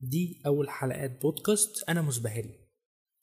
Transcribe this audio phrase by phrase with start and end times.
[0.00, 2.54] دي أول حلقات بودكاست أنا مزبهري.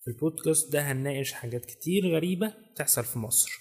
[0.01, 3.51] في البودكاست ده هنناقش حاجات كتير غريبة بتحصل في مصر.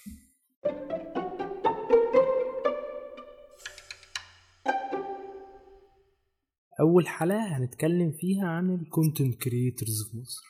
[6.81, 10.45] أول حلقة هنتكلم فيها عن ال content creators في مصر.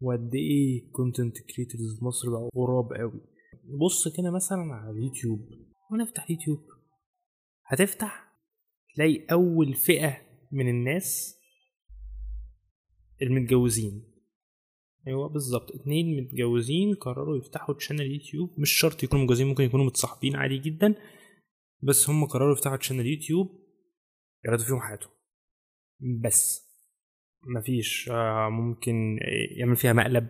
[0.00, 3.20] وقد إيه content creators في مصر بقوا غراب قوي.
[3.80, 5.40] بص كده مثلا على اليوتيوب.
[5.92, 6.60] ونفتح يوتيوب.
[7.66, 8.32] هتفتح
[8.94, 10.16] تلاقي أول فئة
[10.52, 11.37] من الناس
[13.22, 14.04] المتجوزين.
[15.06, 18.60] أيوه بالظبط اتنين متجوزين قرروا يفتحوا channel يوتيوب.
[18.60, 20.94] مش شرط يكونوا متجوزين ممكن يكونوا متصاحبين عادي جدا
[21.82, 23.48] بس هم قرروا يفتحوا channel يوتيوب
[24.44, 25.12] يعرضوا فيهم حياتهم.
[26.24, 26.68] بس.
[27.56, 29.18] مفيش آه، ممكن
[29.56, 30.28] يعمل فيها مقلب.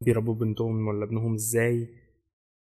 [0.00, 2.02] بيربوا بنتهم ولا ابنهم إزاي؟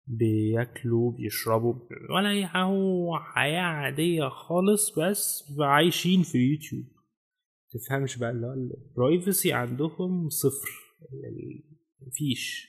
[0.07, 1.73] بياكلوا بيشربوا
[2.15, 6.85] ولا هو حياة عادية خالص بس عايشين في اليوتيوب
[7.71, 10.69] تفهمش بقى اللي هو البرايفسي عندهم صفر.
[11.13, 11.63] ال-
[12.07, 12.67] مفيش.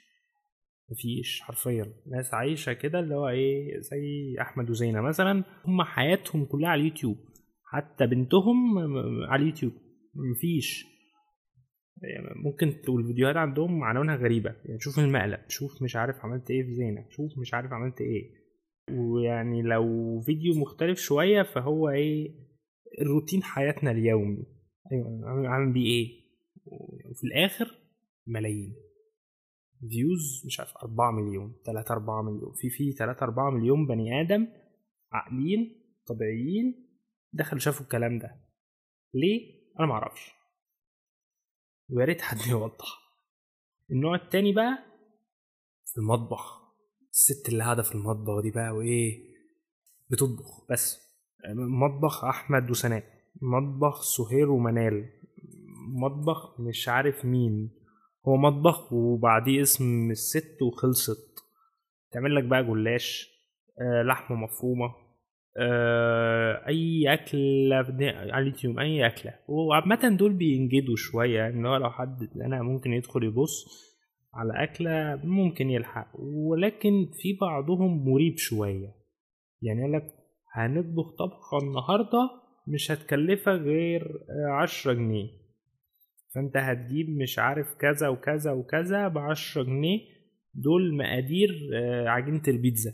[0.91, 1.93] مفيش حرفيا.
[2.07, 7.17] ناس عايشة كده اللي هو إيه زي أحمد وزينة مثلا هم حياتهم كلها على اليوتيوب.
[7.65, 8.79] حتى بنتهم
[9.29, 9.73] على اليوتيوب.
[10.15, 10.85] مفيش.
[12.03, 14.51] يعني ممكن تقول الفيديوهات عندهم عناوينها غريبة.
[14.65, 17.07] يعني شوف المقلب شوف مش عارف عملت إيه في زينة.
[17.11, 18.31] شوف مش عارف عملت إيه.
[18.91, 22.35] ويعني لو فيديو مختلف شوية فهو إيه
[23.01, 24.58] الروتين حياتنا اليومي.
[24.93, 26.29] أيوه عامل- بيه إيه؟
[27.11, 27.79] وفي الآخر
[28.27, 28.75] ملايين.
[29.91, 32.53] views مش عارف 4 مليون 3 4 مليون.
[32.55, 34.49] في في 3 4 مليون بني آدم
[35.13, 36.89] عاقلين طبيعيين
[37.33, 38.41] دخلوا شافوا الكلام ده.
[39.15, 40.31] ليه؟ أنا ما أعرفش.
[41.91, 42.99] ويا ريت حد يوضح.
[43.91, 44.79] النوع التاني بقى
[45.85, 46.59] في المطبخ.
[47.11, 49.29] الست اللي قاعدة في المطبخ دي بقى وإيه؟
[50.11, 51.09] بتطبخ بس.
[51.57, 55.05] مطبخ أحمد وسناء مطبخ سهير ومنال.
[56.03, 57.71] مطبخ مش عارف مين.
[58.29, 61.39] هو مطبخ وبعديه اسم الست وخلصت.
[62.13, 63.29] تعمل لك بقى جلاش
[63.81, 64.95] آه لحمة مفرومة
[65.61, 67.77] آه أي أكلة
[68.17, 69.35] على اليوتيوب أي أكلة.
[69.49, 73.65] وعامة دول بينجدوا شوية إن هو لو حد أنا ممكن يدخل يبص
[74.35, 76.09] على أكلة ممكن يلحق.
[76.21, 78.95] ولكن في بعضهم مريب شوية.
[79.63, 80.15] يعني يقول لك
[80.53, 82.31] هنطبخ طبخة النهارده
[82.69, 85.29] مش هتكلفك غير آه، عشرة جنيه.
[86.35, 90.01] فأنت هتجيب مش عارف كذا وكذا وكذا بعشرة جنيه.
[90.55, 92.93] دول مقادير آه، عجينة البيتزا.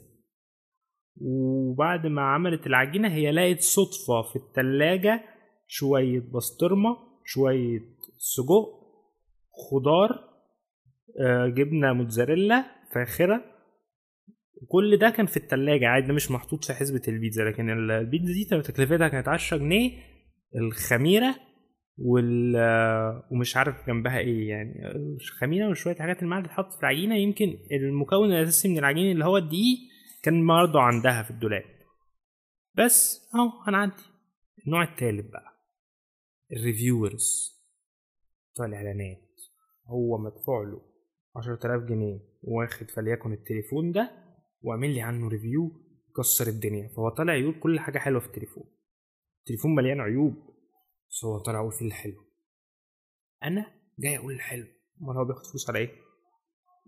[1.21, 5.25] وبعد ما عملت العجينة هي لقت صدفة في التلاجة
[5.67, 7.81] شوية بسطرمة شوية
[8.19, 8.85] سجق
[9.71, 10.35] خضار
[11.21, 12.65] آه، جبنة موتزاريلا
[12.95, 13.54] فاخرة.
[14.69, 18.63] كل ده كان في التلاجة عادي ده مش محطوط في حسبة البيتزا لكن البيتزا دي
[18.63, 19.93] تكلفتها كانت عشرة جنيه
[20.57, 21.35] الخميرة
[21.99, 22.57] وال
[23.31, 28.69] ومش عارف جنبها إيه يعني الخميره وشوية حاجات المعدة تتحط في العجينة يمكن المكون الأساسي
[28.69, 29.79] من العجين اللي هو الدقيق
[30.23, 31.65] كان برضه عندها في الدولاب.
[32.75, 34.03] بس أهو هنعدي.
[34.67, 35.53] النوع التالت بقى
[36.53, 37.55] ال reviewers
[38.53, 39.31] بتوع الإعلانات.
[39.87, 40.83] هو مدفوع له
[41.37, 44.24] عشرة آلاف جنيه واخد فليكن التليفون ده
[44.65, 45.73] وعامل لي عنه review
[46.17, 46.89] كسر الدنيا.
[46.89, 48.65] فهو طالع يقول كل حاجة حلوة في التليفون.
[49.41, 50.35] التليفون مليان عيوب.
[51.11, 52.25] بس هو طالع يقول فيه الحلو.
[53.43, 53.67] أنا
[53.99, 54.67] جاي أقول الحلو.
[55.03, 55.91] أمال هو بياخد فلوس على إيه؟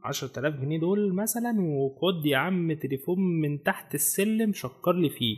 [0.04, 5.36] عشرة آلاف جنيه دول مثلا وخد يا عم تليفون من تحت السلم شكر لي فيه.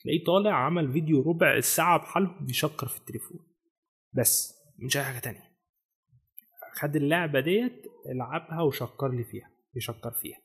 [0.00, 3.40] تلاقيه طالع عمل فيديو ربع الساعة بحاله بيشكر في التليفون.
[4.12, 5.54] بس مش أي حاجة تانية.
[6.74, 9.50] خد اللعبة ديت العبها وشكر لي فيها.
[9.74, 10.43] يشكر فيها.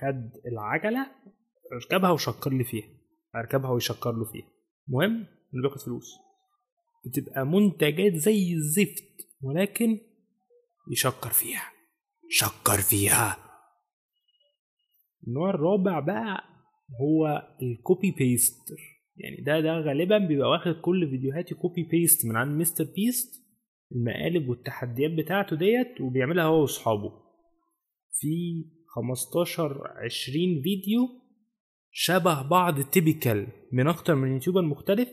[0.00, 1.06] خد العجلة
[1.72, 2.88] اركبها وشكر لي فيها.
[3.36, 4.46] اركبها ويشكر له فيها.
[4.88, 5.12] المهم
[5.54, 6.12] اللي بياخد فلوس.
[7.06, 9.04] بتبقى منتجات زي الزفت
[9.42, 9.98] ولكن
[10.92, 11.72] يشكر فيها.
[12.28, 13.36] شكر فيها.
[15.28, 16.42] النوع الرابع بقى
[17.00, 18.76] هو ال copy paster
[19.16, 23.44] يعني ده ده غالبا بيبقى واخد كل فيديوهاتي copy paste من عند مستر بيست
[23.92, 27.12] المقالب والتحديات بتاعته ديت وبيعملها هو وأصحابه.
[28.20, 28.64] في
[28.94, 31.08] 15 20 فيديو
[31.90, 35.08] شبه بعض typical من أكتر من YouTuber مختلف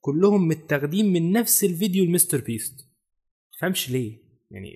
[0.00, 2.74] كلهم متاخدين من نفس الفيديو المستر بيست
[3.52, 4.18] تفهمش ليه؟
[4.50, 4.70] يعني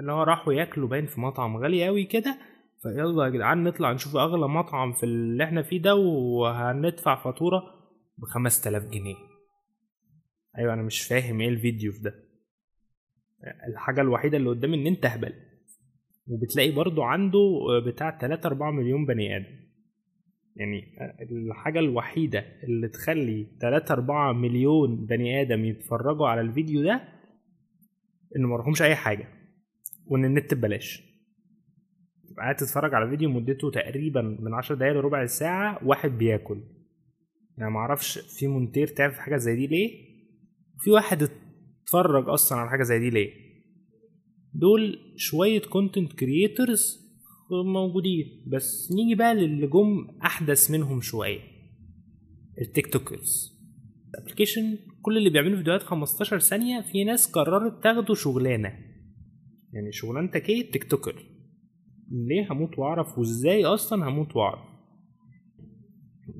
[0.00, 2.38] اللي هو راحوا ياكلوا باين في مطعم غالي قوي كده
[2.82, 7.62] فيلا يا جدعان نطلع نشوف أغلى مطعم في اللي إحنا فيه ده وهندفع فاتورة
[8.18, 9.16] ب 5000 جنيه.
[10.58, 12.14] أيوه أنا مش فاهم إيه الفيديو في ده.
[13.68, 15.47] الحاجة الوحيدة اللي قدامي إن أنت هبل
[16.28, 19.68] وبتلاقي برضو عنده بتاع 3 4 مليون بني آدم.
[20.56, 20.82] يعني
[21.30, 27.08] الحاجة الوحيدة اللي تخلي 3 4 مليون بني آدم يتفرجوا على الفيديو ده
[28.36, 29.28] إن ما وراهمش أي حاجة
[30.06, 31.02] وإن النت ببلاش.
[32.28, 36.62] تبقى قاعد تتفرج على فيديو مدته تقريبا من 10 دقايق لربع ساعة واحد بياكل.
[37.58, 39.90] يعني معرفش في مونتير تعرف حاجة زي دي ليه؟
[40.78, 43.47] في واحد اتفرج أصلا على حاجة زي دي ليه؟
[44.58, 47.08] دول شوية content creators
[47.64, 48.44] موجودين.
[48.46, 51.40] بس نيجي بقى للي جم أحدث منهم شوية.
[52.60, 53.58] ال TikTokers.
[54.14, 58.68] ال application كل اللي بيعملوا فيديوهات 15 ثانية في ناس قررت تاخده شغلانة.
[59.72, 61.24] يعني شغلانتك إيه؟ TikToker.
[62.10, 64.60] ليه هموت وأعرف؟ وإزاي أصلا هموت وأعرف؟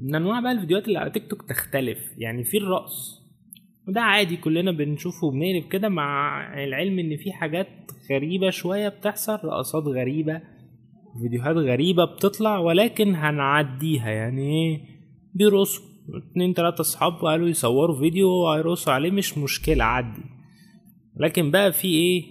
[0.02, 1.98] من أنواع بقى الفيديوهات اللي على تيك توك تختلف.
[2.18, 3.17] يعني في الرقص.
[3.88, 7.68] وده عادي كلنا بنشوفه وبنقلب كده مع العلم إن في حاجات
[8.10, 10.40] غريبة شوية بتحصل رقصات غريبة
[11.22, 14.10] فيديوهات غريبة بتطلع ولكن هنعديها.
[14.10, 14.80] يعني إيه؟
[15.34, 15.84] بيرقصوا
[16.30, 20.22] اتنين تلاتة أصحاب قالوا يصوروا فيديو وهيرقصوا عليه مش مشكلة عدي.
[21.16, 22.22] لكن بقى في إيه؟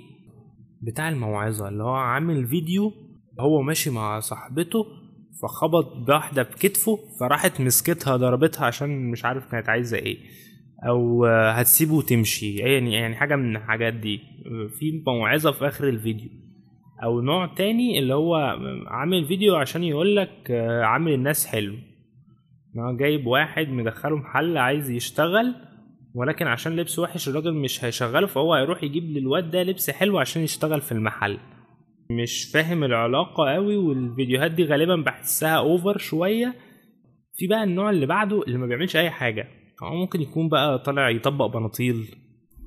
[0.81, 2.93] بتاع الموعظة اللي هو عامل فيديو
[3.39, 4.85] هو ماشي مع صاحبته
[5.41, 10.17] فخبط بواحدة بكتفه فراحت مسكتها ضربتها عشان مش عارف كانت عايزة إيه.
[10.87, 12.55] أو هتسيبه وتمشي.
[12.55, 14.17] يعني يعني حاجة من الحاجات دي.
[14.79, 16.29] في موعظة في آخر الفيديو.
[17.03, 18.35] أو نوع تاني اللي هو
[18.87, 20.51] عامل فيديو عشان يقولك
[20.83, 21.75] عامل الناس حلو.
[22.79, 25.55] هو جايب واحد مدخله محل عايز يشتغل
[26.15, 30.41] ولكن عشان لبسه وحش الراجل مش هيشغله فهو هيروح يجيب للواد ده لبس حلو عشان
[30.41, 31.37] يشتغل في المحل.
[32.11, 36.55] مش فاهم العلاقة قوي والفيديوهات دي غالبا بحسها اوفر شوية.
[37.35, 39.47] في بقى النوع اللي بعده اللي ما بيعملش أي حاجة.
[39.83, 42.15] هو ممكن يكون بقى طالع يطبق بناطيل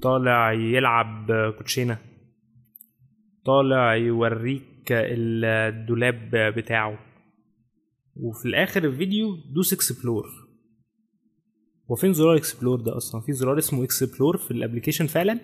[0.03, 1.27] طالع يلعب
[1.59, 1.99] كوتشينة
[3.45, 6.99] طالع يوريك الدولاب بتاعه.
[8.17, 10.25] وفي الآخر الفيديو دوس explore
[11.91, 15.41] هو فين زرار explore ده أصلا؟ في زرار اسمه explore في ال application فعلا.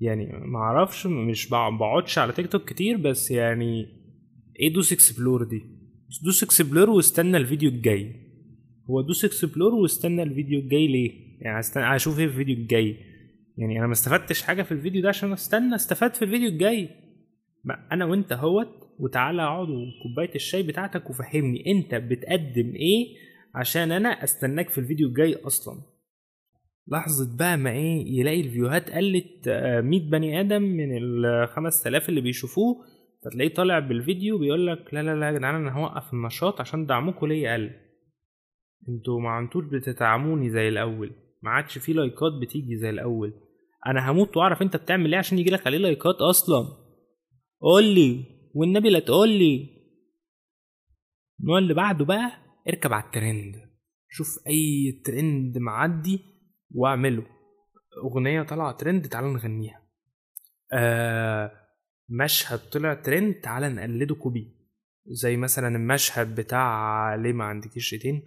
[0.00, 3.86] يعني معرفش مش بقعدش على تيك توك كتير بس يعني
[4.60, 5.62] إيه دوس explore دي؟
[6.24, 8.29] دوس explore واستنى الفيديو الجاي.
[8.90, 11.10] هو دوس explore واستنى الفيديو الجاي ليه؟
[11.40, 12.96] يعني استنى أشوف إيه في الفيديو الجاي.
[13.58, 16.88] يعني أنا ما استفدتش حاجة في الفيديو ده عشان استنى استفاد في الفيديو الجاي.
[17.64, 23.06] ما أنا وأنت أهوت وتعالى اقعد وكوباية الشاي بتاعتك وفهمني أنت بتقدم إيه
[23.54, 25.74] عشان أنا أستناك في الفيديو الجاي أصلا.
[26.88, 32.84] لحظة بقى ما إيه يلاقي الفيوهات قلت 100 بني آدم من ال 5000 اللي بيشوفوه
[33.24, 37.26] فتلاقيه طالع بالفيديو بيقول لك لا لا لا يا جدعان أنا هوقف النشاط عشان دعمكم
[37.26, 37.70] ليا قل
[38.88, 41.12] أنتوا ما عدتوش بتدعموني زي الأول.
[41.42, 43.34] ما عادش في لايكات بتيجي زي الأول.
[43.86, 46.68] أنا هموت وأعرف أنت بتعمل إيه عشان يجي لك عليه لايكات أصلا.
[47.60, 48.24] قول لي
[48.54, 49.68] والنبي لا تقول لي.
[51.40, 52.30] النوع اللي بعده بقى
[52.68, 53.54] اركب على الترند.
[54.08, 56.20] شوف أي ترند معدي
[56.70, 57.26] واعمله.
[58.04, 59.82] أغنية طالعة ترند تعال نغنيها.
[60.72, 61.52] آه
[62.08, 64.56] مشهد طلع ترند تعال نقلده copy.
[65.06, 68.22] زي مثلا المشهد بتاع ليه ما عندكيش ايدين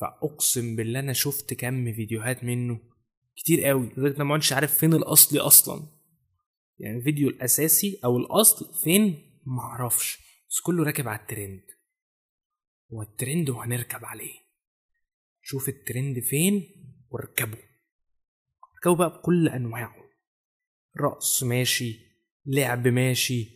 [0.00, 2.80] فأقسم بالله أنا شفت كم فيديوهات منه.
[3.36, 5.86] كتير قوي لدرجة ما كنتش عارف فين الأصلي أصلا.
[6.78, 10.18] يعني الفيديو الأساسي أو الأصل فين؟ معرفش
[10.50, 11.62] بس كله راكب على الترند.
[12.92, 14.34] هو الترند وهنركب عليه.
[15.42, 16.66] شوف الترند فين
[17.10, 17.58] واركبه.
[18.74, 20.04] اركبه بقى بكل أنواعه.
[21.00, 21.98] رقص ماشي
[22.46, 23.48] لعب ماشي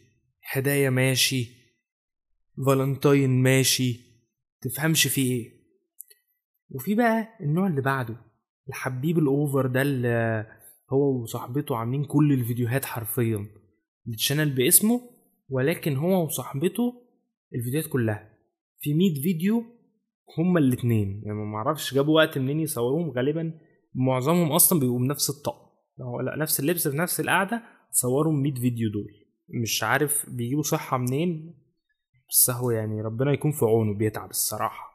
[0.50, 1.48] هدايا ماشي
[2.66, 4.00] فالنتاين ماشي.
[4.60, 5.57] تفهمش فيه إيه.
[6.70, 8.16] وفي بقى النوع اللي بعده
[8.68, 10.46] الحبيب ال over ده اللي
[10.92, 13.46] هو وصاحبته عاملين كل الفيديوهات حرفيا.
[14.08, 15.00] ال channel باسمه
[15.48, 16.92] ولكن هو وصاحبته
[17.54, 18.30] الفيديوهات كلها.
[18.80, 19.64] في 100 فيديو
[20.38, 21.22] هما الاتنين.
[21.24, 23.52] يعني ما أعرفش جابوا وقت منين يصوروهم غالبا
[23.94, 25.68] معظمهم أصلا بيبقوا بنفس الطقم
[26.24, 29.10] لا نفس اللبس في نفس القعدة صوروا 100 فيديو دول.
[29.62, 31.54] مش عارف بيجيبوا صحة منين
[32.30, 34.87] بس هو يعني ربنا يكون في عونه بيتعب الصراحة.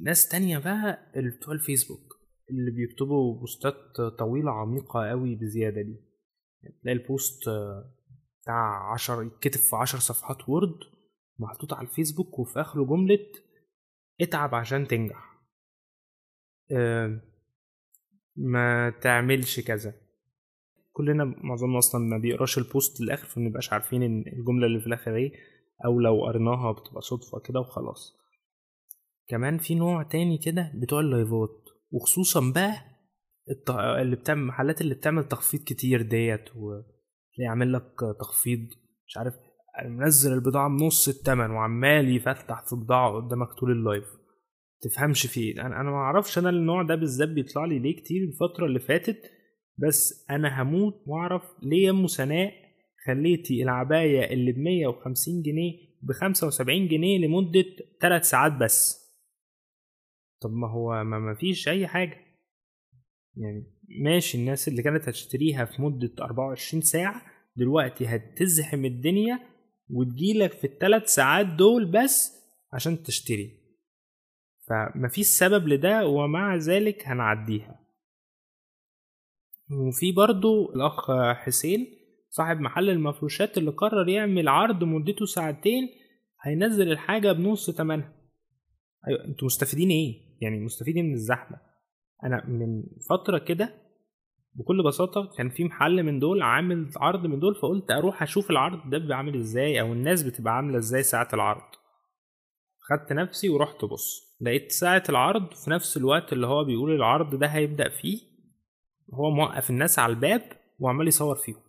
[0.00, 2.16] ناس تانية بقى بتوع الفيسبوك
[2.50, 5.96] اللي بيكتبوا بوستات طويلة عميقة قوي بزيادة دي.
[6.82, 7.42] تلاقي البوست
[8.42, 10.78] بتاع عشر يتكتب في عشر صفحات Word
[11.38, 13.18] محطوط على الفيسبوك وفي آخره جملة
[14.20, 15.40] اتعب عشان تنجح.
[16.72, 17.20] آه
[18.36, 19.94] ما تعملش كذا.
[20.92, 25.16] كلنا معظمنا أصلا ما بيقراش ال post للآخر فمنبقاش عارفين إن الجملة اللي في الآخر
[25.16, 25.32] إيه
[25.84, 28.16] أو لو قريناها بتبقى صدفة كده وخلاص.
[29.28, 32.72] كمان في نوع تاني كده بتوع اللايفات وخصوصا بقى
[33.50, 33.70] الت...
[33.70, 38.58] اللي بتعمل المحلات اللي بتعمل تخفيض كتير ديت وتلاقي عامل لك تخفيض
[39.06, 39.34] مش عارف
[39.88, 44.04] منزل البضاعة بنص التمن وعمال يفتح في بضاعة قدامك طول ال live.
[44.80, 48.66] تفهمش فيه أنا أنا ما أعرفش أنا النوع ده بالذات بيطلع لي ليه كتير الفترة
[48.66, 49.30] اللي فاتت
[49.78, 52.52] بس أنا هموت وأعرف ليه يا ام سناء
[53.06, 57.64] خليتي العباية اللي ب 150 جنيه ب 75 جنيه لمدة
[58.02, 59.05] 3 ساعات بس.
[60.40, 62.26] طب ما هو ما فيش أي حاجة.
[63.36, 67.22] يعني ماشي الناس اللي كانت هتشتريها في مدة 24 ساعة
[67.56, 69.40] دلوقتي هتزحم الدنيا
[69.90, 72.32] وتجيلك في الثلاث ساعات دول بس
[72.72, 73.50] عشان تشتري.
[74.68, 77.80] فمفيش سبب لده ومع ذلك هنعديها.
[79.70, 81.86] وفي برضو الأخ حسين
[82.30, 85.88] صاحب محل المفروشات اللي قرر يعمل عرض مدته ساعتين
[86.42, 88.12] هينزل الحاجة بنص تمنها.
[89.08, 91.58] أيوة أنتوا مستفيدين إيه؟ يعني مستفيدين من الزحمة؟
[92.24, 93.74] أنا من فترة كده
[94.54, 98.90] بكل بساطة كان في محل من دول عامل عرض من دول فقلت أروح أشوف العرض
[98.90, 101.62] ده بيبقى عامل إزاي أو الناس بتبقى عاملة إزاي ساعة العرض.
[102.80, 107.46] خدت نفسي ورحت بص لقيت ساعة العرض في نفس الوقت اللي هو بيقول العرض ده
[107.46, 108.18] هيبدأ فيه
[109.14, 110.42] هو موقف الناس على الباب
[110.78, 111.60] وعمال يصور فيهم.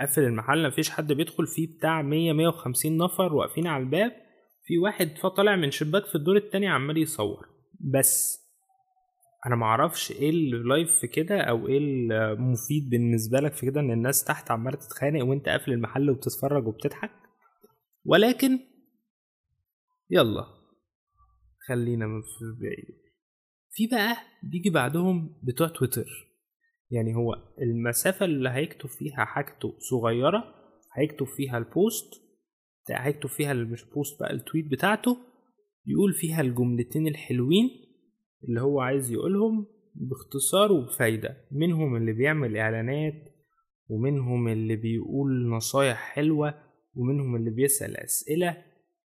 [0.00, 4.12] قفل المحل مفيش حد بيدخل فيه بتاع مية مية وخمسين نفر واقفين على الباب
[4.68, 7.48] في واحد طالع من شباك في الدور التاني عمال يصور.
[7.80, 8.38] بس
[9.46, 13.90] أنا معرفش إيه ال live في كده أو إيه المفيد بالنسبة لك في كده إن
[13.90, 17.10] الناس تحت عمالة تتخانق وأنت قافل المحل وبتتفرج وبتضحك.
[18.04, 18.58] ولكن
[20.10, 20.44] يلا
[21.68, 22.98] خلينا من في بعيد.
[23.70, 26.06] في بقى بيجي بعدهم بتوع تويتر.
[26.90, 30.54] يعني هو المسافة اللي هيكتب فيها حاجته صغيرة
[30.94, 32.27] هيكتب فيها ال post
[32.90, 35.16] هيكتب فيها مش post بقى ال tweet بتاعته
[35.86, 37.70] يقول فيها الجملتين الحلوين
[38.48, 41.36] اللي هو عايز يقولهم باختصار وبفايدة.
[41.52, 43.14] منهم اللي بيعمل إعلانات
[43.88, 46.54] ومنهم اللي بيقول نصايح حلوة
[46.94, 48.56] ومنهم اللي بيسأل أسئلة.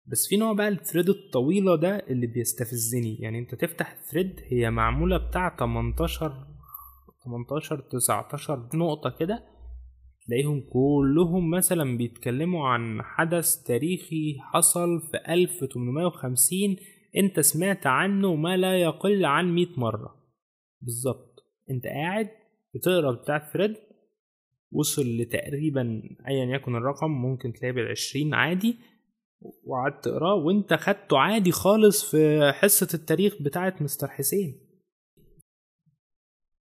[0.05, 3.15] بس في نوع بقى ال thread الطويلة ده اللي بيستفزني.
[3.19, 6.47] يعني أنت تفتح thread هي معمولة بتاع 18
[7.25, 9.54] 18 19 نقطة كده
[10.27, 16.75] تلاقيهم كلهم مثلا بيتكلموا عن حدث تاريخي حصل في 1850
[17.17, 20.15] أنت سمعت عنه ما لا يقل عن 100 مرة.
[20.81, 21.43] بالظبط.
[21.69, 22.29] أنت قاعد
[22.75, 23.75] بتقرأ بتاع الثريد
[24.71, 28.75] وصل لتقريبا ايا يكن الرقم ممكن تلاقيه بالعشرين عادي
[29.63, 34.55] وقعدت تقرأه وأنت خدته عادي خالص في حصة التاريخ بتاعت مستر حسين.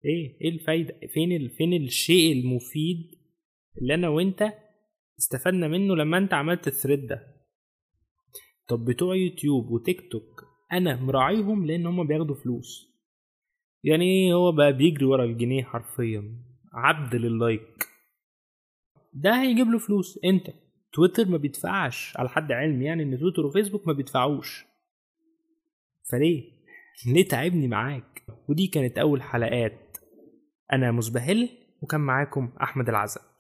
[0.06, 1.50] إيه إيه الفايدة؟ فين.
[1.50, 3.15] فين الشيء المفيد
[3.82, 4.54] اللي أنا وأنت
[5.20, 7.36] استفدنا منه لما أنت عملت ال thread ده.
[8.68, 12.96] طب بتوع يوتيوب وتيك توك أنا مراعيهم لأن هما بياخدوا فلوس.
[13.84, 16.36] يعني هو بقى بيجري ورا الجنيه حرفيا
[16.74, 17.88] عبد لل like.
[19.14, 20.20] ده هيجيب له فلوس.
[20.26, 20.48] أنت
[20.94, 24.66] تويتر ما بيدفعش على حد علمي يعني إن تويتر وفيسبوك ما بيدفعوش.
[26.12, 26.44] فليه؟
[27.08, 29.98] ليه تعبني معاك؟ ودي كانت أول حلقات.
[30.74, 31.50] أنا مزبهل
[31.82, 33.35] وكان معاكم أحمد العزب.